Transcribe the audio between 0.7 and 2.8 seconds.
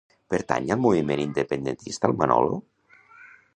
al moviment independentista el Manolo?